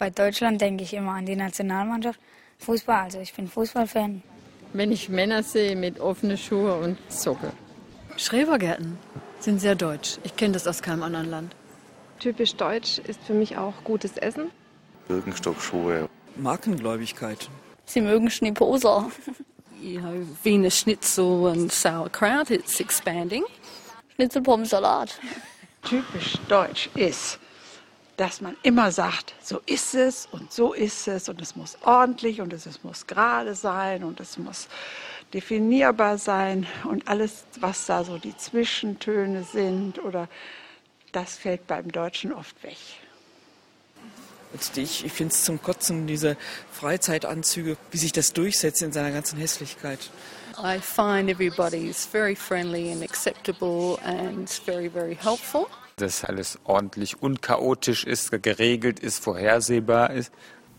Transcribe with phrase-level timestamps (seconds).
[0.00, 2.18] Bei Deutschland denke ich immer an die Nationalmannschaft.
[2.58, 4.22] Fußball, also ich bin Fußballfan.
[4.72, 7.52] Wenn ich Männer sehe mit offenen Schuhen und Socke.
[8.16, 8.98] Schrebergärten
[9.40, 10.16] sind sehr deutsch.
[10.22, 11.54] Ich kenne das aus keinem anderen Land.
[12.18, 14.50] Typisch deutsch ist für mich auch gutes Essen.
[15.06, 16.08] Birkenstockschuhe.
[16.36, 17.50] Markengläubigkeit.
[17.84, 19.10] Sie mögen Schneeposer.
[19.82, 23.44] you know, Wiener Schnitzel and sauerkraut, it's expanding.
[24.14, 25.20] Schnitzelpommensalat.
[25.82, 27.38] Typisch deutsch ist,
[28.20, 32.42] dass man immer sagt, so ist es und so ist es und es muss ordentlich
[32.42, 34.68] und es muss gerade sein und es muss
[35.32, 40.28] definierbar sein und alles, was da so die Zwischentöne sind oder
[41.12, 42.76] das fällt beim Deutschen oft weg.
[44.76, 46.36] Ich, ich finde es zum Kotzen, diese
[46.72, 50.10] Freizeitanzüge, wie sich das durchsetzt in seiner ganzen Hässlichkeit.
[50.62, 55.68] I find everybody is very friendly and acceptable and very, very helpful.
[56.00, 60.32] Dass alles ordentlich und chaotisch ist, geregelt ist, vorhersehbar ist.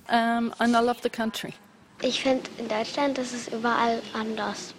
[0.09, 1.53] Um, and I love the country.
[2.02, 4.73] Ich finde in Deutschland, das ist überall anders.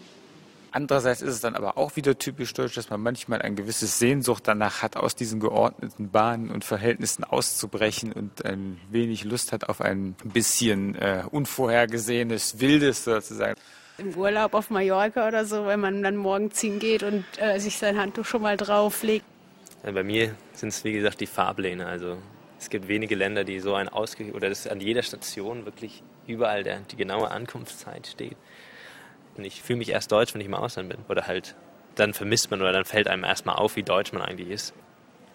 [0.72, 4.48] Andererseits ist es dann aber auch wieder typisch deutsch, dass man manchmal ein gewisses Sehnsucht
[4.48, 9.82] danach hat, aus diesen geordneten Bahnen und Verhältnissen auszubrechen und ein wenig Lust hat auf
[9.82, 13.60] ein bisschen äh, unvorhergesehenes, wildes sozusagen.
[13.98, 17.98] Im Urlaub auf Mallorca oder so, wenn man dann morgens hingeht und äh, sich sein
[17.98, 19.26] Handtuch schon mal drauflegt.
[19.82, 21.86] Bei mir sind es wie gesagt die Fahrpläne.
[21.86, 22.18] Also
[22.58, 26.62] es gibt wenige Länder, die so ein ausge oder dass an jeder Station wirklich überall
[26.62, 28.36] der, die genaue Ankunftszeit steht.
[29.36, 30.98] Und ich fühle mich erst deutsch, wenn ich im Ausland bin.
[31.08, 31.56] Oder halt,
[31.96, 34.72] dann vermisst man oder dann fällt einem erstmal auf, wie deutsch man eigentlich ist.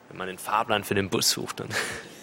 [0.08, 1.60] Wenn man den Fahrplan für den Bus sucht.
[1.60, 1.68] Dann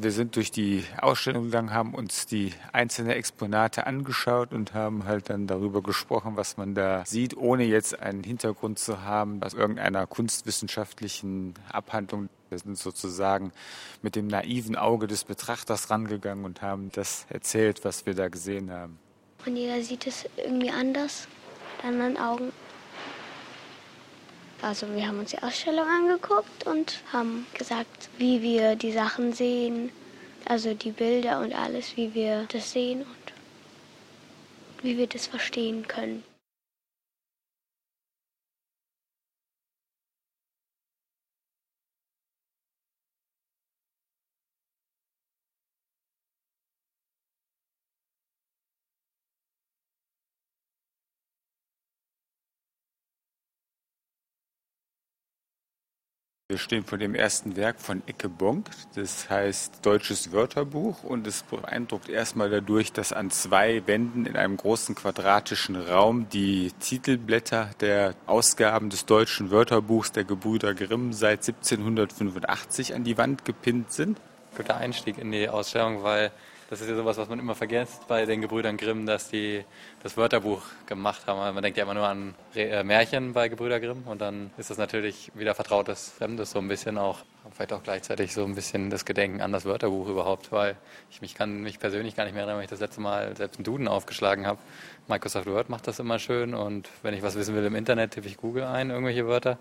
[0.00, 5.28] Wir sind durch die Ausstellung gegangen, haben uns die einzelnen Exponate angeschaut und haben halt
[5.28, 10.06] dann darüber gesprochen, was man da sieht, ohne jetzt einen Hintergrund zu haben aus irgendeiner
[10.06, 12.28] kunstwissenschaftlichen Abhandlung.
[12.48, 13.50] Wir sind sozusagen
[14.00, 18.70] mit dem naiven Auge des Betrachters rangegangen und haben das erzählt, was wir da gesehen
[18.70, 19.00] haben.
[19.46, 21.26] Und jeder sieht es irgendwie anders,
[21.76, 22.52] mit anderen Augen.
[24.60, 29.90] Also wir haben uns die Ausstellung angeguckt und haben gesagt, wie wir die Sachen sehen,
[30.46, 33.32] also die Bilder und alles, wie wir das sehen und
[34.82, 36.24] wie wir das verstehen können.
[56.50, 61.42] Wir stehen vor dem ersten Werk von Ecke Bonk, das heißt Deutsches Wörterbuch und es
[61.42, 68.14] beeindruckt erstmal dadurch, dass an zwei Wänden in einem großen quadratischen Raum die Titelblätter der
[68.24, 74.18] Ausgaben des Deutschen Wörterbuchs der Gebrüder Grimm seit 1785 an die Wand gepinnt sind.
[74.56, 76.30] Guter Einstieg in die Ausstellung, weil
[76.68, 79.64] das ist ja sowas, was man immer vergisst bei den Gebrüdern Grimm, dass die
[80.02, 81.38] das Wörterbuch gemacht haben.
[81.54, 84.76] Man denkt ja immer nur an äh, Märchen bei Gebrüder Grimm und dann ist das
[84.76, 87.20] natürlich wieder vertrautes Fremdes, so ein bisschen auch,
[87.52, 90.76] vielleicht auch gleichzeitig so ein bisschen das Gedenken an das Wörterbuch überhaupt, weil
[91.10, 93.56] ich mich kann mich persönlich gar nicht mehr erinnern, wenn ich das letzte Mal selbst
[93.56, 94.58] einen Duden aufgeschlagen habe.
[95.06, 98.28] Microsoft Word macht das immer schön und wenn ich was wissen will im Internet, tippe
[98.28, 99.56] ich Google ein, irgendwelche Wörter.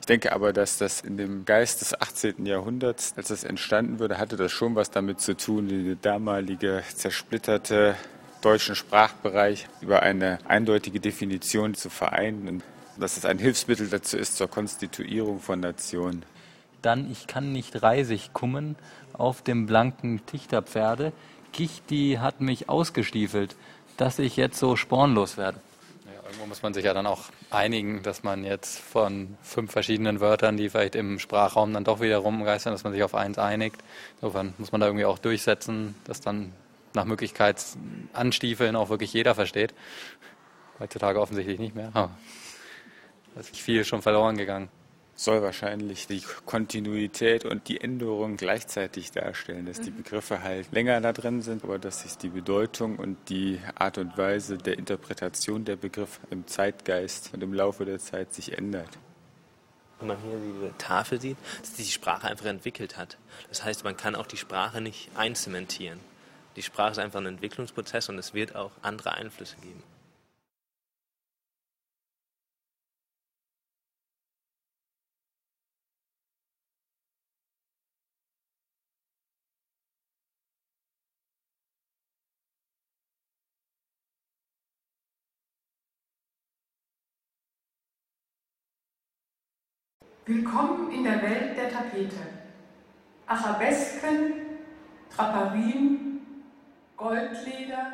[0.00, 2.46] Ich denke aber, dass das in dem Geist des 18.
[2.46, 7.96] Jahrhunderts, als das entstanden wurde, hatte das schon was damit zu tun, die damalige zersplitterte
[8.40, 12.62] deutschen Sprachbereich über eine eindeutige Definition zu vereinen und
[12.98, 16.24] dass es ein Hilfsmittel dazu ist zur Konstituierung von Nationen.
[16.82, 18.76] Dann ich kann nicht reisig kummen
[19.12, 21.12] auf dem blanken Tichterpferde.
[21.52, 23.56] Gicht, die hat mich ausgestiefelt,
[23.96, 25.60] dass ich jetzt so spornlos werde.
[26.28, 30.58] Irgendwo muss man sich ja dann auch einigen, dass man jetzt von fünf verschiedenen Wörtern,
[30.58, 33.82] die vielleicht im Sprachraum dann doch wieder rumgeistern, dass man sich auf eins einigt.
[34.16, 36.52] Insofern muss man da irgendwie auch durchsetzen, dass dann
[36.92, 37.64] nach Möglichkeit
[38.12, 39.72] anstiefeln auch wirklich jeder versteht.
[40.78, 41.92] Heutzutage offensichtlich nicht mehr.
[41.94, 42.10] Aber
[43.34, 44.68] da ist viel schon verloren gegangen.
[45.18, 51.12] Soll wahrscheinlich die Kontinuität und die Änderung gleichzeitig darstellen, dass die Begriffe halt länger da
[51.12, 55.74] drin sind, aber dass sich die Bedeutung und die Art und Weise der Interpretation der
[55.74, 58.90] Begriffe im Zeitgeist und im Laufe der Zeit sich ändert.
[59.98, 63.18] Wenn man hier diese Tafel sieht, dass sich die Sprache einfach entwickelt hat.
[63.48, 65.98] Das heißt, man kann auch die Sprache nicht einzementieren.
[66.54, 69.82] Die Sprache ist einfach ein Entwicklungsprozess und es wird auch andere Einflüsse geben.
[90.28, 92.16] Willkommen in der Welt der Tapete.
[93.26, 94.34] Arabesken,
[95.16, 96.20] Draperien,
[96.98, 97.92] Goldleder.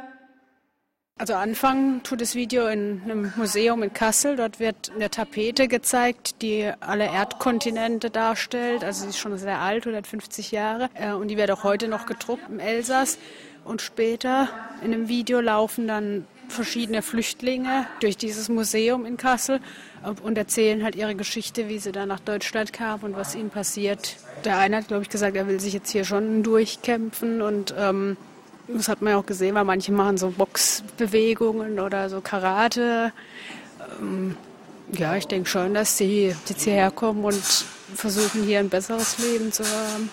[1.17, 4.35] Also anfangen tut das Video in einem Museum in Kassel.
[4.35, 8.83] Dort wird eine Tapete gezeigt, die alle Erdkontinente darstellt.
[8.83, 10.91] Also sie ist schon sehr alt, 150 Jahre.
[10.95, 13.17] Äh, Und die wird auch heute noch gedruckt im Elsass.
[13.65, 14.49] Und später
[14.83, 19.61] in einem Video laufen dann verschiedene Flüchtlinge durch dieses Museum in Kassel
[20.23, 24.17] und erzählen halt ihre Geschichte, wie sie dann nach Deutschland kamen und was ihnen passiert.
[24.45, 28.17] Der eine hat, glaube ich, gesagt, er will sich jetzt hier schon durchkämpfen und ähm,
[28.69, 33.13] das hat man ja auch gesehen, weil manche machen so Boxbewegungen oder so Karate.
[34.01, 34.37] Ähm,
[34.93, 37.43] ja, ich denke schon, dass sie jetzt hierher kommen und
[37.95, 40.11] versuchen, hier ein besseres Leben zu haben.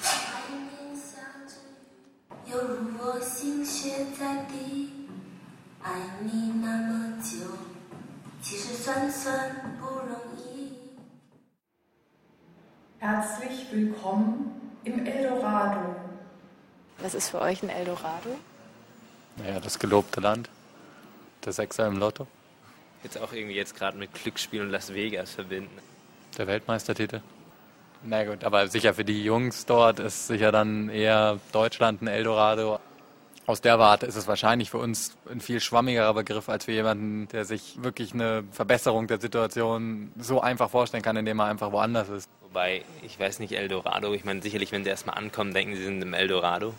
[5.91, 5.91] 爱
[6.23, 7.37] 你那么久，
[8.43, 10.73] 其实算算不容易。
[12.99, 15.97] Herzlich willkommen im Eldorado.
[16.99, 18.37] Was ist für euch ein Eldorado?
[19.37, 20.49] Naja, das gelobte Land.
[21.45, 22.27] Der Sechser im Lotto.
[23.03, 25.79] Jetzt auch irgendwie jetzt gerade mit Glücksspiel und Las Vegas verbinden.
[26.39, 27.21] Der Weltmeistertitel.
[28.03, 32.81] Na gut, aber sicher für die Jungs dort ist sicher dann eher Deutschland ein Eldorado.
[33.48, 37.28] Aus der Warte ist es wahrscheinlich für uns ein viel schwammigerer Begriff als für jemanden,
[37.30, 42.10] der sich wirklich eine Verbesserung der Situation so einfach vorstellen kann, indem er einfach woanders
[42.10, 42.30] ist.
[42.42, 46.02] Wobei, ich weiß nicht, Eldorado, ich meine, sicherlich, wenn sie erstmal ankommen, denken sie sind
[46.02, 46.74] im Eldorado.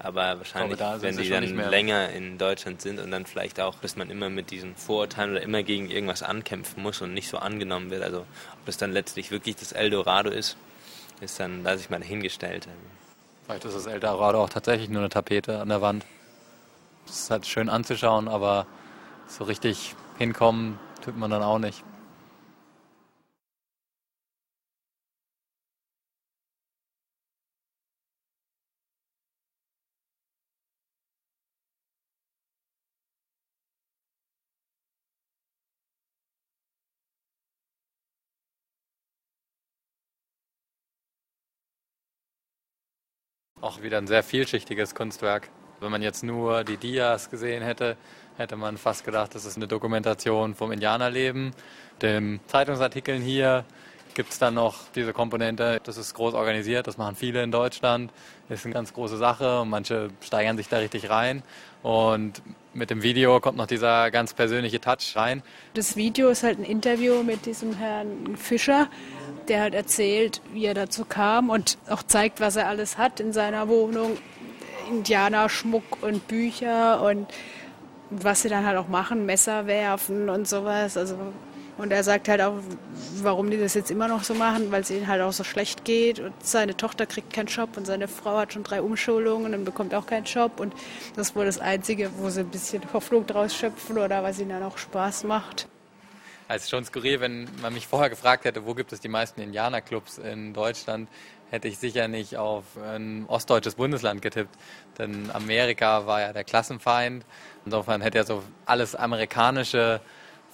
[0.00, 1.68] Aber wahrscheinlich, sind wenn sie dann nicht mehr.
[1.68, 5.42] länger in Deutschland sind und dann vielleicht auch, dass man immer mit diesen Vorurteilen oder
[5.42, 8.02] immer gegen irgendwas ankämpfen muss und nicht so angenommen wird.
[8.02, 10.56] Also, ob das dann letztlich wirklich das Eldorado ist,
[11.20, 12.68] ist dann, lasse ich mal dahingestellt.
[13.48, 16.04] Vielleicht ist das Eldorado auch tatsächlich nur eine Tapete an der Wand.
[17.06, 18.66] Das ist halt schön anzuschauen, aber
[19.26, 21.82] so richtig hinkommen tut man dann auch nicht.
[43.60, 45.50] Auch wieder ein sehr vielschichtiges Kunstwerk.
[45.80, 47.96] Wenn man jetzt nur die Dias gesehen hätte,
[48.36, 51.50] hätte man fast gedacht, das ist eine Dokumentation vom Indianerleben.
[52.00, 53.64] Den Zeitungsartikeln hier
[54.18, 58.10] gibt es dann noch diese Komponente, das ist groß organisiert, das machen viele in Deutschland,
[58.48, 61.44] ist eine ganz große Sache und manche steigern sich da richtig rein.
[61.84, 62.42] Und
[62.74, 65.44] mit dem Video kommt noch dieser ganz persönliche Touch rein.
[65.74, 68.88] Das Video ist halt ein Interview mit diesem Herrn Fischer,
[69.46, 73.32] der halt erzählt, wie er dazu kam und auch zeigt, was er alles hat in
[73.32, 74.18] seiner Wohnung.
[74.90, 77.28] Indianerschmuck und Bücher und
[78.10, 80.96] was sie dann halt auch machen, Messer werfen und sowas.
[80.96, 81.14] Also,
[81.78, 82.54] und er sagt halt auch,
[83.22, 85.84] warum die das jetzt immer noch so machen, weil es ihnen halt auch so schlecht
[85.84, 89.64] geht und seine Tochter kriegt keinen Job und seine Frau hat schon drei Umschulungen und
[89.64, 90.74] bekommt auch keinen Job und
[91.16, 94.50] das ist wohl das Einzige, wo sie ein bisschen Hoffnung draus schöpfen oder was ihnen
[94.50, 95.68] dann auch Spaß macht.
[96.54, 100.16] Ist schon skurril, wenn man mich vorher gefragt hätte, wo gibt es die meisten Indianerclubs
[100.16, 101.08] in Deutschland,
[101.50, 104.54] hätte ich sicher nicht auf ein ostdeutsches Bundesland getippt.
[104.98, 107.24] Denn Amerika war ja der Klassenfeind.
[107.64, 110.00] Insofern hätte ja so alles Amerikanische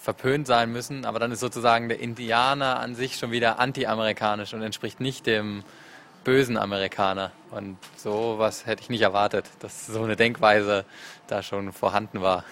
[0.04, 1.06] verpönt sein müssen.
[1.06, 5.64] Aber dann ist sozusagen der Indianer an sich schon wieder anti-amerikanisch und entspricht nicht dem
[6.24, 7.32] bösen Amerikaner.
[7.50, 10.84] Und sowas hätte ich nicht erwartet, dass so eine Denkweise
[11.26, 12.44] da schon vorhanden war.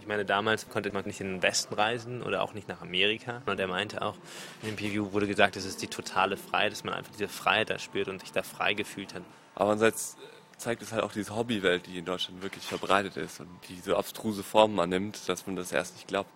[0.00, 3.42] Ich meine, damals konnte man nicht in den Westen reisen oder auch nicht nach Amerika.
[3.46, 4.14] Und er meinte auch,
[4.62, 7.70] in dem Preview wurde gesagt, es ist die totale Freiheit, dass man einfach diese Freiheit
[7.70, 9.22] da spürt und sich da frei gefühlt hat.
[9.56, 10.16] Aber andererseits
[10.58, 13.96] zeigt es halt auch diese Hobbywelt, die in Deutschland wirklich verbreitet ist und die so
[13.96, 16.30] abstruse Formen annimmt, dass man das erst nicht glaubt.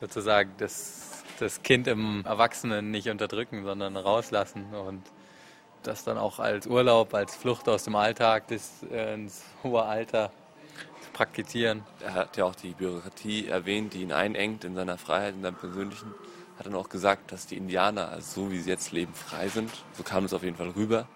[0.00, 5.02] Sozusagen das, das Kind im Erwachsenen nicht unterdrücken, sondern rauslassen und
[5.82, 10.30] das dann auch als Urlaub, als Flucht aus dem Alltag bis äh, ins hohe Alter
[11.02, 11.82] zu praktizieren.
[12.00, 15.56] Er hat ja auch die Bürokratie erwähnt, die ihn einengt in seiner Freiheit, in seinem
[15.56, 16.14] persönlichen.
[16.58, 19.70] hat dann auch gesagt, dass die Indianer, also so wie sie jetzt leben, frei sind.
[19.94, 21.06] So kam es auf jeden Fall rüber.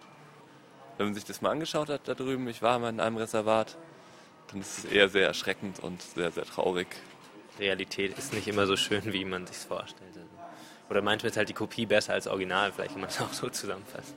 [0.98, 3.78] Wenn man sich das mal angeschaut hat da drüben, ich war mal in einem Reservat,
[4.48, 6.88] dann ist es eher sehr erschreckend und sehr, sehr traurig.
[7.60, 10.10] Realität ist nicht immer so schön, wie man sich vorstellt.
[10.90, 13.48] Oder manchmal ist halt die Kopie besser als Original, vielleicht kann man es auch so
[13.48, 14.14] zusammenfassen.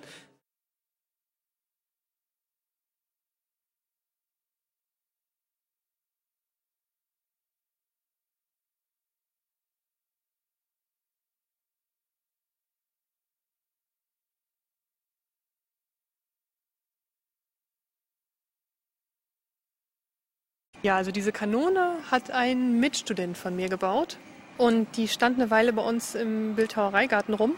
[20.84, 24.18] Ja, also diese Kanone hat ein Mitstudent von mir gebaut.
[24.58, 27.56] Und die stand eine Weile bei uns im Bildhauereigarten rum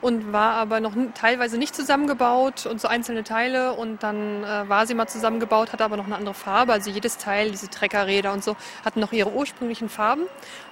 [0.00, 3.74] und war aber noch teilweise nicht zusammengebaut und so einzelne Teile.
[3.74, 6.72] Und dann äh, war sie mal zusammengebaut, hatte aber noch eine andere Farbe.
[6.72, 10.22] Also jedes Teil, diese Treckerräder und so, hatten noch ihre ursprünglichen Farben.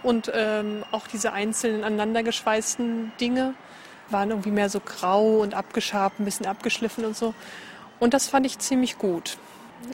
[0.03, 3.55] Und ähm, auch diese einzelnen aneinandergeschweißten Dinge
[4.09, 7.35] waren irgendwie mehr so grau und abgeschabt, ein bisschen abgeschliffen und so.
[8.01, 9.37] Und das fand ich ziemlich gut.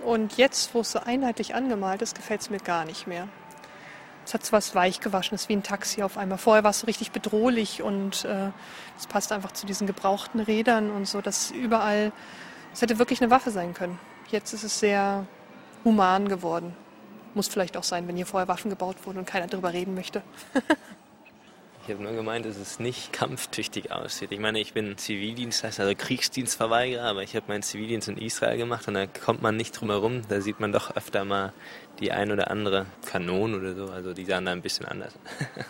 [0.05, 3.29] Und jetzt, wo es so einheitlich angemalt ist, gefällt es mir gar nicht mehr.
[4.27, 6.39] Es hat so was Weichgewaschenes wie ein Taxi auf einmal.
[6.39, 8.51] Vorher war es so richtig bedrohlich und äh,
[8.99, 12.11] es passt einfach zu diesen gebrauchten Rädern und so, dass überall,
[12.73, 13.99] es hätte wirklich eine Waffe sein können.
[14.31, 15.27] Jetzt ist es sehr
[15.85, 16.75] human geworden.
[17.35, 20.23] Muss vielleicht auch sein, wenn hier vorher Waffen gebaut wurden und keiner darüber reden möchte.
[21.87, 24.33] Ich habe nur gemeint, dass es nicht kampftüchtig aussieht.
[24.33, 28.89] Ich meine, ich bin Zivildienstleister, also Kriegsdienstverweigerer, aber ich habe meinen Zivildienst in Israel gemacht
[28.89, 30.23] und da kommt man nicht drum herum.
[30.31, 31.53] Da sieht man doch öfter mal
[32.01, 33.93] die ein oder andere Kanone oder so.
[33.93, 35.13] Also die sahen da ein bisschen anders.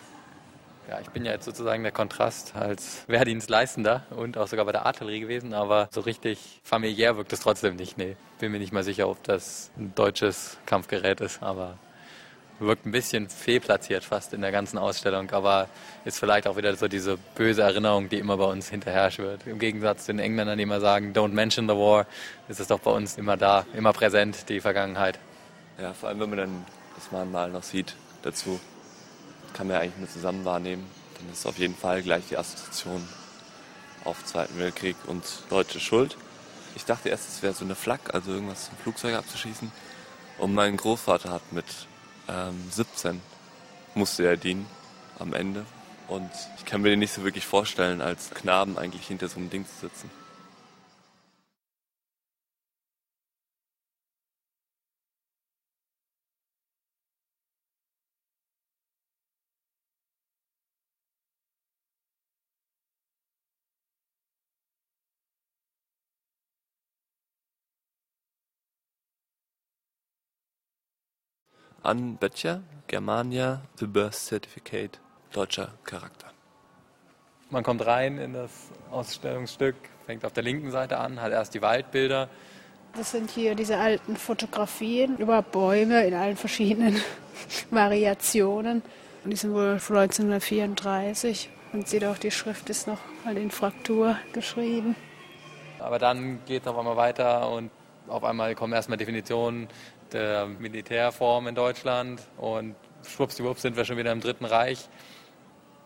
[0.87, 4.85] Ja, ich bin ja jetzt sozusagen der Kontrast als Wehrdienstleistender und auch sogar bei der
[4.85, 7.97] Artillerie gewesen, aber so richtig familiär wirkt es trotzdem nicht.
[7.97, 11.79] Nee, bin mir nicht mal sicher, ob das ein deutsches Kampfgerät ist, aber
[12.59, 15.67] wirkt ein bisschen fehlplatziert fast in der ganzen Ausstellung, aber
[16.05, 19.45] ist vielleicht auch wieder so diese böse Erinnerung, die immer bei uns hinterher wird.
[19.45, 22.05] Im Gegensatz zu den Engländern, die immer sagen, don't mention the war,
[22.47, 25.19] ist es doch bei uns immer da, immer präsent, die Vergangenheit.
[25.81, 28.59] Ja, vor allem, wenn man dann das Mahnmal noch sieht dazu,
[29.53, 30.85] kann man ja eigentlich nur zusammen wahrnehmen.
[31.17, 33.05] Dann ist auf jeden Fall gleich die Assoziation
[34.05, 36.15] auf Zweiten Weltkrieg und deutsche Schuld.
[36.75, 39.71] Ich dachte erst, es wäre so eine Flak, also irgendwas zum Flugzeug abzuschießen.
[40.37, 41.65] Und mein Großvater hat mit
[42.29, 43.21] ähm, 17
[43.93, 44.65] musste er dienen
[45.19, 45.65] am Ende.
[46.07, 49.49] Und ich kann mir den nicht so wirklich vorstellen, als Knaben eigentlich hinter so einem
[49.49, 50.09] Ding zu sitzen.
[71.85, 74.99] An Böttcher, Germania, The Birth Certificate,
[75.31, 76.31] deutscher Charakter.
[77.51, 79.75] Man kommt rein in das Ausstellungsstück,
[80.07, 82.27] fängt auf der linken Seite an, hat erst die Waldbilder.
[82.97, 86.99] Das sind hier diese alten Fotografien über Bäume in allen verschiedenen
[87.69, 88.81] Variationen.
[89.23, 91.51] Und die sind wohl von 1934.
[91.71, 94.95] Man sieht auch, die Schrift ist noch mal in Fraktur geschrieben.
[95.77, 97.69] Aber dann geht es auf einmal weiter und
[98.07, 99.67] auf einmal kommen erstmal Definitionen
[100.11, 102.75] der Militärform in Deutschland und
[103.07, 104.87] schwuppsdiwupps sind wir schon wieder im Dritten Reich.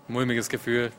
[0.08, 0.92] Mulmiges Gefühl.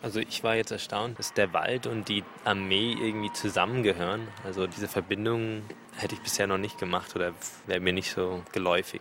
[0.00, 4.28] Also ich war jetzt erstaunt, dass der Wald und die Armee irgendwie zusammengehören.
[4.44, 5.62] Also diese Verbindung
[5.96, 7.32] hätte ich bisher noch nicht gemacht oder
[7.66, 9.00] wäre mir nicht so geläufig.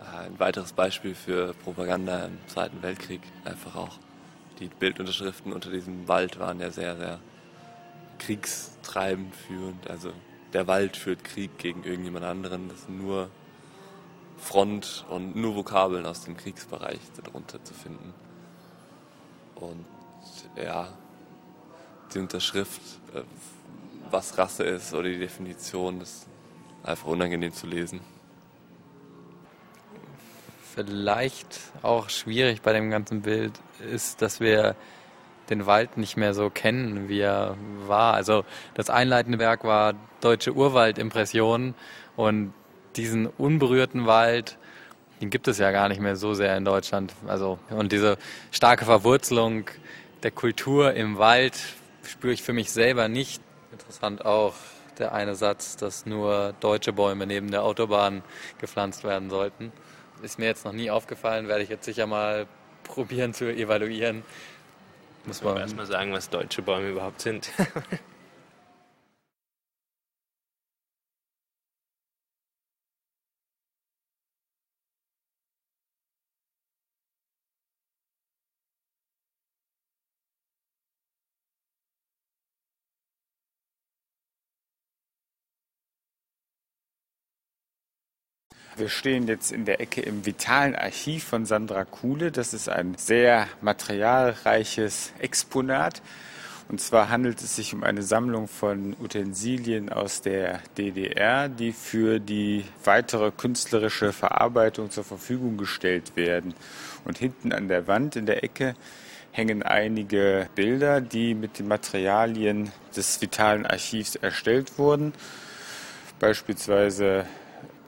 [0.00, 3.22] Ein weiteres Beispiel für Propaganda im Zweiten Weltkrieg.
[3.44, 3.98] Einfach auch
[4.58, 7.18] die Bildunterschriften unter diesem Wald waren ja sehr, sehr
[8.26, 9.88] kriegstreibend führend.
[9.90, 10.12] Also
[10.52, 12.68] der Wald führt Krieg gegen irgendjemand anderen.
[12.68, 13.30] Das sind nur
[14.38, 18.12] Front und nur Vokabeln aus dem Kriegsbereich darunter zu finden.
[19.54, 19.86] Und
[20.56, 20.88] ja,
[22.12, 22.80] die Unterschrift,
[23.14, 23.22] äh,
[24.10, 26.26] was Rasse ist oder die Definition, das ist
[26.82, 28.00] einfach unangenehm zu lesen.
[30.74, 34.74] Vielleicht auch schwierig bei dem ganzen Bild ist, dass wir
[35.50, 37.56] den Wald nicht mehr so kennen, wie er
[37.86, 38.14] war.
[38.14, 38.44] Also
[38.74, 41.74] das einleitende Werk war Deutsche Urwaldimpressionen
[42.16, 42.54] und
[42.96, 44.58] diesen unberührten Wald,
[45.20, 47.14] den gibt es ja gar nicht mehr so sehr in Deutschland.
[47.26, 48.18] Also und diese
[48.50, 49.66] starke Verwurzelung
[50.22, 51.58] der Kultur im Wald
[52.04, 53.42] spüre ich für mich selber nicht.
[53.72, 54.54] Interessant auch
[54.98, 58.22] der eine Satz, dass nur deutsche Bäume neben der Autobahn
[58.58, 59.72] gepflanzt werden sollten.
[60.22, 62.46] Ist mir jetzt noch nie aufgefallen, werde ich jetzt sicher mal
[62.84, 64.22] probieren zu evaluieren.
[65.26, 67.50] Muss man erstmal sagen, was deutsche Bäume überhaupt sind.
[88.74, 92.32] Wir stehen jetzt in der Ecke im vitalen Archiv von Sandra Kuhle.
[92.32, 96.00] Das ist ein sehr materialreiches Exponat.
[96.70, 102.18] Und zwar handelt es sich um eine Sammlung von Utensilien aus der DDR, die für
[102.18, 106.54] die weitere künstlerische Verarbeitung zur Verfügung gestellt werden.
[107.04, 108.74] Und hinten an der Wand in der Ecke
[109.32, 115.12] hängen einige Bilder, die mit den Materialien des vitalen Archivs erstellt wurden.
[116.20, 117.26] Beispielsweise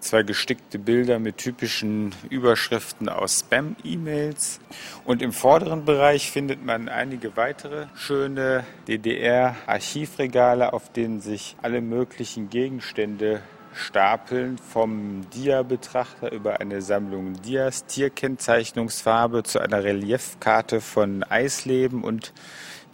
[0.04, 4.60] zwei gestickte Bilder mit typischen Überschriften aus Spam-E-Mails.
[5.04, 12.50] Und im vorderen Bereich findet man einige weitere schöne DDR-Archivregale, auf denen sich alle möglichen
[12.50, 13.40] Gegenstände
[13.72, 22.32] stapeln, vom Dia-Betrachter über eine Sammlung Dias, Tierkennzeichnungsfarbe zu einer Reliefkarte von Eisleben und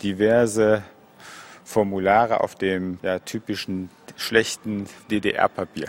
[0.02, 0.83] diverse
[1.64, 5.88] Formulare auf dem ja, typischen schlechten DDR-Papier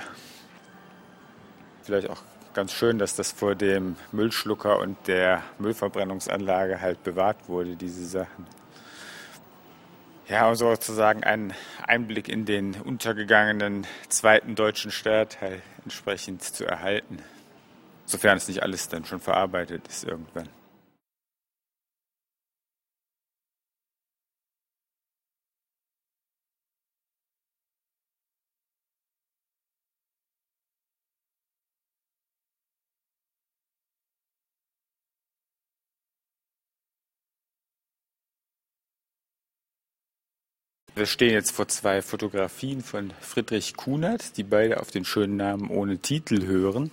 [1.83, 2.21] vielleicht auch
[2.53, 8.45] ganz schön, dass das vor dem Müllschlucker und der Müllverbrennungsanlage halt bewahrt wurde, diese Sachen.
[10.27, 11.53] Ja, um sozusagen einen
[11.85, 17.19] Einblick in den untergegangenen zweiten deutschen Stadtteil entsprechend zu erhalten.
[18.05, 20.47] Sofern es nicht alles dann schon verarbeitet ist irgendwann.
[41.01, 45.71] Wir stehen jetzt vor zwei Fotografien von Friedrich Kunert, die beide auf den schönen Namen
[45.71, 46.91] ohne Titel hören.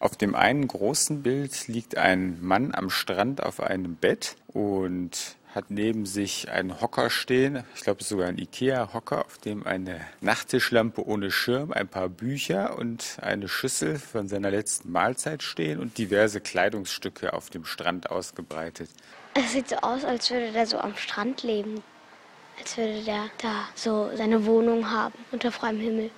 [0.00, 5.66] Auf dem einen großen Bild liegt ein Mann am Strand auf einem Bett und hat
[5.70, 7.62] neben sich einen Hocker stehen.
[7.76, 12.08] Ich glaube, es ist sogar ein Ikea-Hocker, auf dem eine Nachttischlampe ohne Schirm, ein paar
[12.08, 18.10] Bücher und eine Schüssel von seiner letzten Mahlzeit stehen und diverse Kleidungsstücke auf dem Strand
[18.10, 18.90] ausgebreitet.
[19.34, 21.84] Es sieht so aus, als würde der so am Strand leben
[22.60, 26.10] als würde der da so seine Wohnung haben unter freiem Himmel.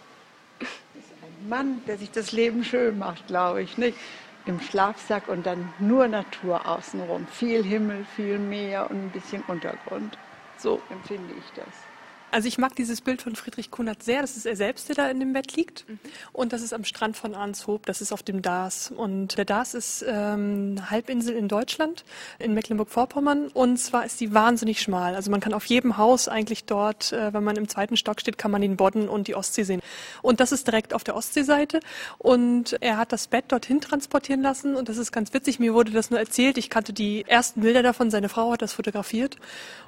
[0.60, 3.96] Ein Mann, der sich das Leben schön macht, glaube ich, nicht?
[4.44, 7.28] Im Schlafsack und dann nur Natur außenrum.
[7.28, 10.18] Viel Himmel, viel Meer und ein bisschen Untergrund.
[10.58, 11.91] So empfinde ich das.
[12.32, 14.22] Also ich mag dieses Bild von Friedrich Kunert sehr.
[14.22, 15.86] Das ist er selbst, der da in dem Bett liegt.
[15.86, 15.98] Mhm.
[16.32, 17.84] Und das ist am Strand von Arnshoop.
[17.84, 18.90] Das ist auf dem Dars.
[18.90, 22.06] Und der Dars ist ähm, eine Halbinsel in Deutschland,
[22.38, 23.48] in Mecklenburg-Vorpommern.
[23.48, 25.14] Und zwar ist die wahnsinnig schmal.
[25.14, 28.38] Also man kann auf jedem Haus eigentlich dort, äh, wenn man im zweiten Stock steht,
[28.38, 29.82] kann man den Bodden und die Ostsee sehen.
[30.22, 31.80] Und das ist direkt auf der Ostseeseite.
[32.16, 34.74] Und er hat das Bett dorthin transportieren lassen.
[34.74, 35.60] Und das ist ganz witzig.
[35.60, 36.56] Mir wurde das nur erzählt.
[36.56, 38.10] Ich kannte die ersten Bilder davon.
[38.10, 39.36] Seine Frau hat das fotografiert.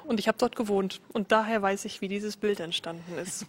[0.03, 1.01] Und ich habe dort gewohnt.
[1.11, 3.45] Und daher weiß ich, wie dieses Bild entstanden ist.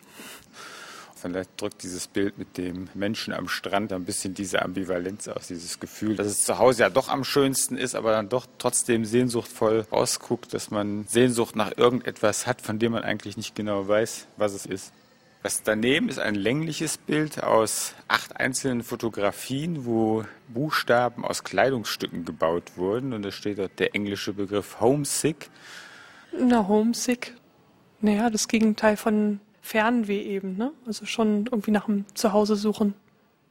[1.18, 5.80] Vielleicht drückt dieses Bild mit dem Menschen am Strand ein bisschen diese Ambivalenz aus, dieses
[5.80, 9.86] Gefühl, dass es zu Hause ja doch am schönsten ist, aber dann doch trotzdem sehnsuchtvoll
[9.90, 14.52] ausguckt, dass man Sehnsucht nach irgendetwas hat, von dem man eigentlich nicht genau weiß, was
[14.52, 14.92] es ist.
[15.42, 22.72] Das daneben ist ein längliches Bild aus acht einzelnen Fotografien, wo Buchstaben aus Kleidungsstücken gebaut
[22.74, 23.12] wurden.
[23.12, 25.50] Und da steht dort der englische Begriff Homesick.
[26.36, 27.34] Na, Homesick.
[28.00, 30.72] Naja, das Gegenteil von Fernweh eben, ne?
[30.86, 32.94] Also schon irgendwie nach dem Zuhause suchen.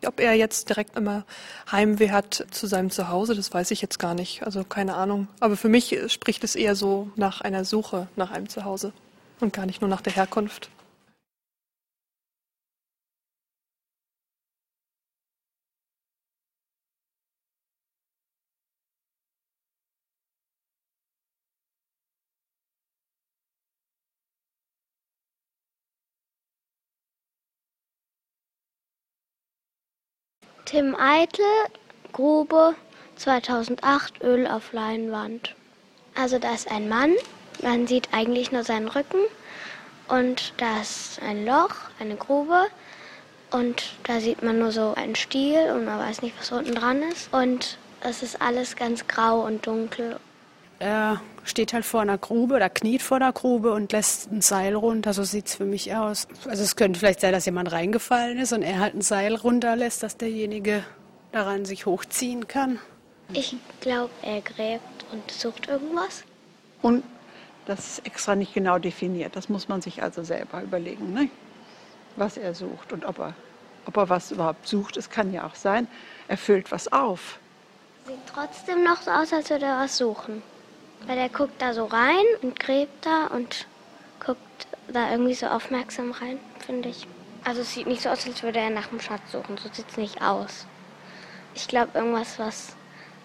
[0.06, 1.26] Ob er jetzt direkt immer
[1.72, 4.44] Heimweh hat zu seinem Zuhause, das weiß ich jetzt gar nicht.
[4.44, 5.28] Also keine Ahnung.
[5.40, 8.94] Aber für mich spricht es eher so nach einer Suche nach einem Zuhause
[9.40, 10.70] und gar nicht nur nach der Herkunft.
[30.66, 31.46] Tim Eitel,
[32.12, 32.74] Grube
[33.18, 35.54] 2008, Öl auf Leinwand.
[36.16, 37.14] Also da ist ein Mann,
[37.62, 39.20] man sieht eigentlich nur seinen Rücken
[40.08, 42.66] und da ist ein Loch, eine Grube
[43.52, 47.04] und da sieht man nur so einen Stiel und man weiß nicht, was unten dran
[47.04, 50.20] ist und es ist alles ganz grau und dunkel.
[50.80, 54.76] Er steht halt vor einer Grube oder kniet vor der Grube und lässt ein Seil
[54.76, 55.14] runter.
[55.14, 56.28] So sieht es für mich aus.
[56.48, 60.04] Also es könnte vielleicht sein, dass jemand reingefallen ist und er halt ein Seil runterlässt,
[60.04, 60.84] dass derjenige
[61.32, 62.80] daran sich hochziehen kann.
[63.34, 66.24] Ich glaube, er gräbt und sucht irgendwas.
[66.82, 67.04] Und
[67.66, 69.36] das ist extra nicht genau definiert.
[69.36, 71.30] Das muss man sich also selber überlegen, ne?
[72.16, 73.34] was er sucht und ob er,
[73.86, 74.98] ob er was überhaupt sucht.
[74.98, 75.88] Es kann ja auch sein,
[76.28, 77.40] er füllt was auf.
[78.06, 80.42] Sieht trotzdem noch so aus, als würde er was suchen.
[81.08, 83.68] Weil er guckt da so rein und gräbt da und
[84.20, 87.08] guckt da irgendwie so aufmerksam rein, finde ich.
[87.44, 89.58] Also es sieht nicht so aus, als würde er nach dem Schatz suchen.
[89.58, 90.66] So sieht es nicht aus.
[91.54, 92.76] Ich glaube, irgendwas, was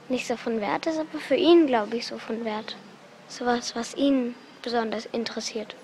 [0.08, 2.76] nicht so von Wert ist, aber für ihn, glaube ich, so von Wert.
[3.28, 5.74] Sowas, was ihn besonders interessiert.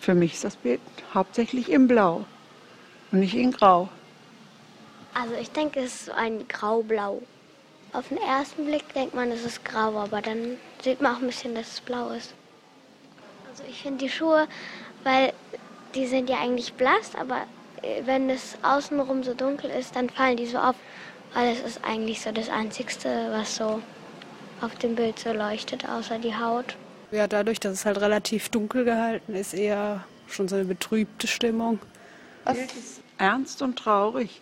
[0.00, 0.80] Für mich ist das Bild
[1.12, 2.24] hauptsächlich in Blau
[3.12, 3.88] und nicht in Grau.
[5.14, 7.22] Also ich denke, es ist so ein Grau-Blau.
[7.92, 11.26] Auf den ersten Blick denkt man, es ist grau, aber dann sieht man auch ein
[11.26, 12.34] bisschen, dass es blau ist.
[13.50, 14.46] Also ich finde die Schuhe,
[15.02, 15.32] weil
[15.94, 17.42] die sind ja eigentlich blass, aber
[17.82, 20.76] äh, wenn es außenrum so dunkel ist, dann fallen die so auf,
[21.32, 23.80] weil es ist eigentlich so das Einzigste, was so
[24.60, 26.76] auf dem Bild so leuchtet, außer die Haut.
[27.10, 31.78] Ja, dadurch, dass es halt relativ dunkel gehalten ist, eher schon so eine betrübte Stimmung.
[32.44, 34.40] Das ist ernst und traurig.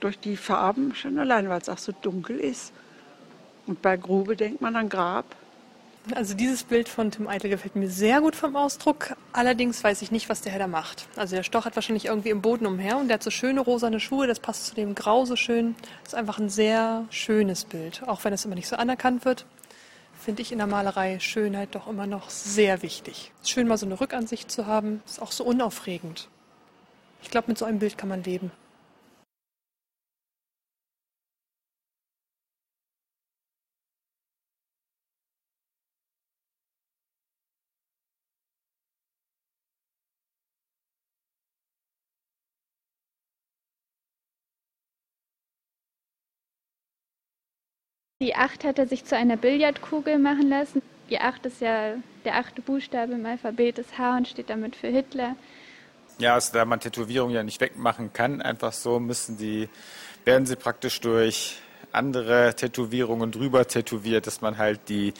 [0.00, 2.72] Durch die Farben schon allein, weil es auch so dunkel ist.
[3.66, 5.24] Und bei Grube denkt man an Grab.
[6.12, 9.16] Also dieses Bild von Tim Eitel gefällt mir sehr gut vom Ausdruck.
[9.32, 11.08] Allerdings weiß ich nicht, was der Herr da macht.
[11.16, 14.26] Also der stochert wahrscheinlich irgendwie im Boden umher und der hat so schöne rosane Schuhe,
[14.26, 15.74] das passt zu dem Grau so schön.
[16.02, 19.46] Das ist einfach ein sehr schönes Bild, auch wenn es immer nicht so anerkannt wird.
[20.20, 23.32] Finde ich in der Malerei Schönheit doch immer noch sehr wichtig.
[23.42, 25.02] Ist schön, mal so eine Rückansicht zu haben.
[25.06, 26.28] Ist auch so unaufregend.
[27.22, 28.50] Ich glaube, mit so einem Bild kann man leben.
[48.22, 50.82] Die Acht hat er sich zu einer Billardkugel machen lassen.
[51.10, 54.86] Die Acht ist ja der achte Buchstabe im Alphabet, das H und steht damit für
[54.86, 55.34] Hitler.
[56.18, 59.68] Ja, also da man Tätowierungen ja nicht wegmachen kann, einfach so müssen die,
[60.24, 61.58] werden sie praktisch durch
[61.90, 65.12] andere Tätowierungen drüber tätowiert, dass man halt die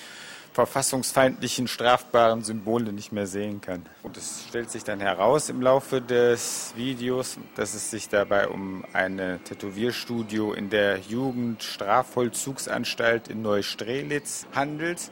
[0.55, 3.85] verfassungsfeindlichen, strafbaren Symbole nicht mehr sehen kann.
[4.05, 8.85] Und es stellt sich dann heraus im Laufe des Videos, dass es sich dabei um
[8.93, 15.11] ein Tätowierstudio in der Jugendstrafvollzugsanstalt in Neustrelitz handelt.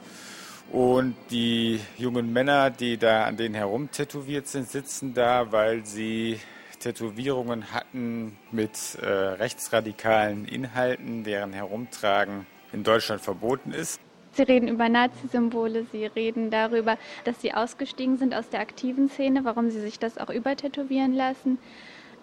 [0.71, 6.39] Und die jungen Männer, die da an denen herum tätowiert sind, sitzen da, weil sie
[6.79, 13.99] Tätowierungen hatten mit äh, rechtsradikalen Inhalten, deren Herumtragen in Deutschland verboten ist.
[14.33, 19.45] Sie reden über Nazi-Symbole, sie reden darüber, dass sie ausgestiegen sind aus der aktiven Szene,
[19.45, 21.59] warum sie sich das auch übertätowieren lassen,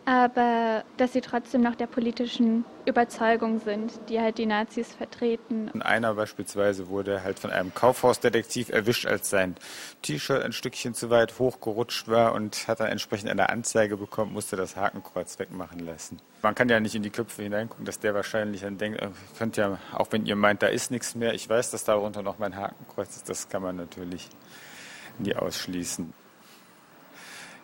[0.04, 5.70] aber dass sie trotzdem noch der politischen Überzeugung sind, die halt die Nazis vertreten.
[5.82, 9.56] Einer beispielsweise wurde halt von einem Kaufhausdetektiv erwischt, als sein
[10.02, 14.56] T-Shirt ein Stückchen zu weit hochgerutscht war und hat dann entsprechend eine Anzeige bekommen, musste
[14.56, 16.18] das Hakenkreuz wegmachen lassen.
[16.42, 19.56] Man kann ja nicht in die Köpfe hineingucken, dass der wahrscheinlich dann denkt, ihr könnt
[19.56, 22.56] ja, auch wenn ihr meint, da ist nichts mehr, ich weiß, dass darunter noch mein
[22.56, 24.28] Hakenkreuz ist, das kann man natürlich
[25.18, 26.12] nie ausschließen.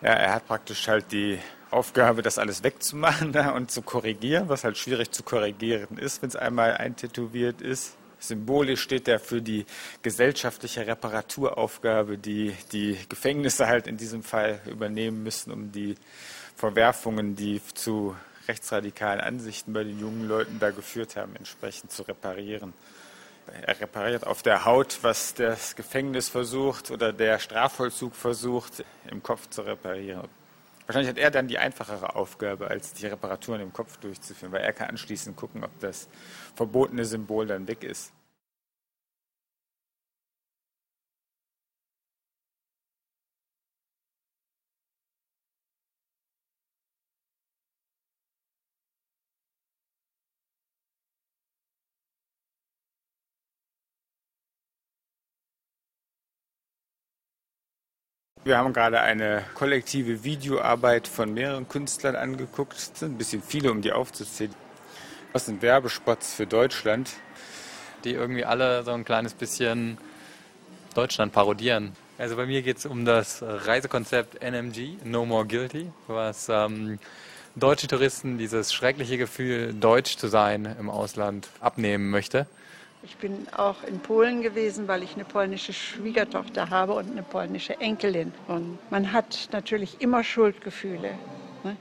[0.03, 1.39] Ja, er hat praktisch halt die
[1.71, 6.29] Aufgabe, das alles wegzumachen da und zu korrigieren, was halt schwierig zu korrigieren ist, wenn
[6.29, 7.97] es einmal eintätowiert ist.
[8.19, 9.67] Symbolisch steht er für die
[10.03, 15.97] gesellschaftliche Reparaturaufgabe, die die Gefängnisse halt in diesem Fall übernehmen müssen, um die
[16.57, 18.17] Verwerfungen, die zu
[18.49, 22.73] rechtsradikalen Ansichten bei den jungen Leuten da geführt haben, entsprechend zu reparieren.
[23.63, 29.49] Er repariert auf der Haut, was das Gefängnis versucht oder der Strafvollzug versucht, im Kopf
[29.51, 30.29] zu reparieren.
[30.87, 34.73] Wahrscheinlich hat er dann die einfachere Aufgabe, als die Reparaturen im Kopf durchzuführen, weil er
[34.73, 36.09] kann anschließend gucken, ob das
[36.55, 38.13] verbotene Symbol dann weg ist.
[58.47, 62.75] Wir haben gerade eine kollektive Videoarbeit von mehreren Künstlern angeguckt.
[62.75, 64.55] Es sind ein bisschen viele, um die aufzuzählen.
[65.33, 67.11] Das sind Werbespots für Deutschland.
[68.05, 69.99] Die irgendwie alle so ein kleines bisschen
[70.95, 71.91] Deutschland parodieren.
[72.19, 77.01] Also bei mir geht es um das Reisekonzept NMG, No More Guilty, was ähm,
[77.57, 82.47] deutsche Touristen dieses schreckliche Gefühl, deutsch zu sein im Ausland, abnehmen möchte.
[83.09, 87.81] Ich bin auch in Polen gewesen, weil ich eine polnische Schwiegertochter habe und eine polnische
[87.81, 88.33] Enkelin.
[88.49, 91.13] Und man hat natürlich immer Schuldgefühle.
[91.63, 91.77] Ne?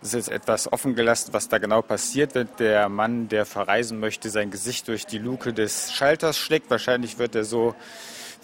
[0.00, 4.30] Es ist etwas offen gelassen, was da genau passiert, wenn der Mann, der verreisen möchte,
[4.30, 6.70] sein Gesicht durch die Luke des Schalters schlägt.
[6.70, 7.74] Wahrscheinlich wird er so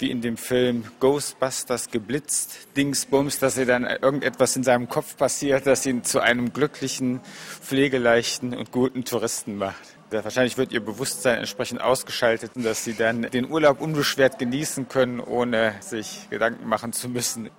[0.00, 5.68] wie in dem Film Ghostbusters geblitzt, Dingsbums, dass er dann irgendetwas in seinem Kopf passiert,
[5.68, 7.20] das ihn zu einem glücklichen,
[7.60, 9.93] pflegeleichten und guten Touristen macht.
[10.10, 15.74] Wahrscheinlich wird ihr Bewusstsein entsprechend ausgeschaltet, dass sie dann den Urlaub unbeschwert genießen können, ohne
[15.80, 17.50] sich Gedanken machen zu müssen.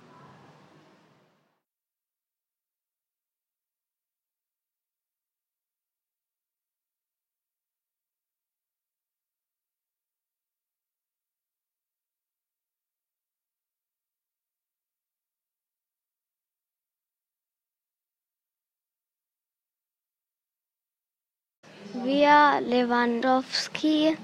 [22.26, 24.18] Wir Lewandowski,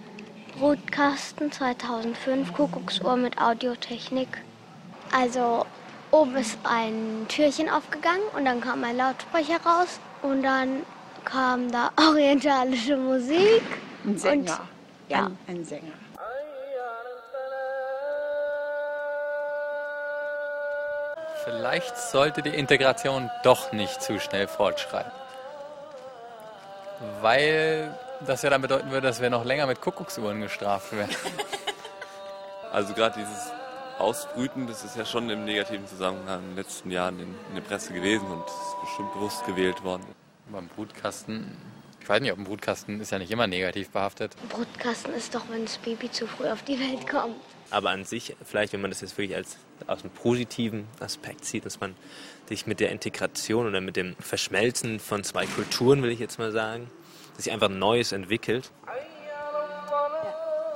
[0.59, 4.27] Brutkasten 2005, Kuckucksuhr mit Audiotechnik.
[5.13, 5.65] Also
[6.11, 10.83] oben ist ein Türchen aufgegangen und dann kam ein Lautsprecher raus und dann
[11.25, 13.63] kam da orientalische Musik.
[14.05, 14.41] Ein Sänger.
[14.41, 15.27] Und, ja.
[15.27, 15.93] Ein, ein Sänger.
[21.45, 25.22] Vielleicht sollte die Integration doch nicht zu schnell fortschreiten.
[27.21, 31.15] Weil das ja dann bedeuten würde, dass wir noch länger mit Kuckucksuhren gestraft werden.
[32.73, 33.53] Also gerade dieses
[33.99, 37.61] Ausbrüten, das ist ja schon im negativen Zusammenhang in den letzten Jahren in, in der
[37.61, 40.07] Presse gewesen und ist bestimmt bewusst gewählt worden.
[40.51, 41.55] Beim Brutkasten,
[42.01, 44.35] ich weiß nicht, ob ein Brutkasten ist ja nicht immer negativ behaftet.
[44.49, 47.37] Brutkasten ist doch, wenn das Baby zu früh auf die Welt kommt.
[47.73, 49.57] Aber an sich, vielleicht, wenn man das jetzt wirklich als
[49.87, 51.95] aus einem positiven Aspekt sieht, dass man
[52.47, 56.53] sich mit der Integration oder mit dem Verschmelzen von zwei Kulturen, will ich jetzt mal
[56.53, 56.91] sagen,
[57.35, 58.71] dass sich einfach Neues entwickelt.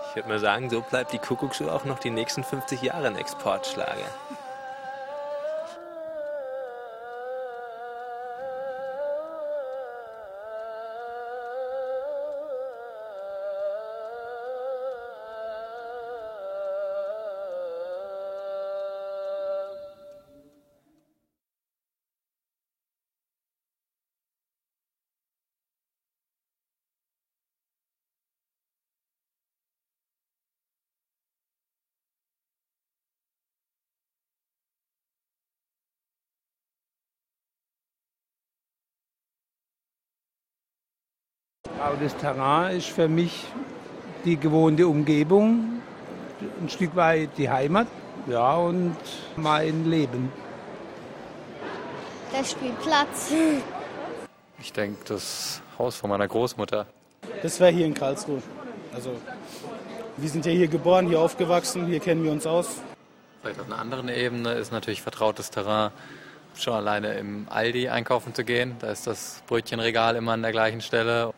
[0.09, 3.16] Ich würde mal sagen, so bleibt die Kuckucksuhr auch noch die nächsten 50 Jahre ein
[3.16, 4.09] Exportschlager.
[41.80, 43.44] Aber das Terrain ist für mich
[44.24, 45.82] die gewohnte Umgebung,
[46.60, 47.86] ein Stück weit die Heimat,
[48.26, 48.96] ja, und
[49.36, 50.32] mein Leben.
[52.32, 53.32] Der Spielplatz.
[54.58, 56.86] Ich denke, das Haus von meiner Großmutter.
[57.42, 58.42] Das wäre hier in Karlsruhe.
[58.94, 59.10] Also,
[60.16, 62.80] wir sind ja hier geboren, hier aufgewachsen, hier kennen wir uns aus.
[63.42, 65.90] Vielleicht auf einer anderen Ebene ist natürlich vertrautes Terrain,
[66.56, 68.76] schon alleine im Aldi einkaufen zu gehen.
[68.80, 71.32] Da ist das Brötchenregal immer an der gleichen Stelle.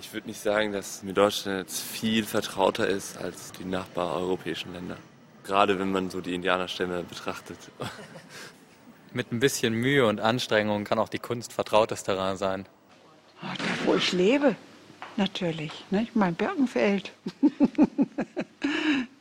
[0.00, 4.96] Ich würde nicht sagen, dass mir Deutschland jetzt viel vertrauter ist als die nachbareuropäischen Länder.
[5.44, 7.58] Gerade wenn man so die Indianerstämme betrachtet.
[9.12, 12.66] Mit ein bisschen Mühe und Anstrengung kann auch die Kunst vertrautes Terrain sein.
[13.42, 14.56] Oh, da, wo ich lebe,
[15.16, 15.72] natürlich.
[15.90, 16.06] Ne?
[16.14, 17.12] Mein Birkenfeld.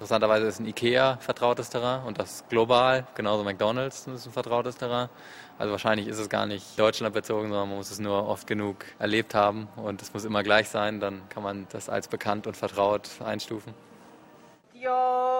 [0.00, 5.10] Interessanterweise ist ein IKEA vertrautes Terrain und das global, genauso McDonald's ist ein vertrautes Terrain.
[5.58, 9.34] Also wahrscheinlich ist es gar nicht deutschlandbezogen, sondern man muss es nur oft genug erlebt
[9.34, 13.10] haben und es muss immer gleich sein, dann kann man das als bekannt und vertraut
[13.22, 13.74] einstufen.
[14.72, 15.30] Joel.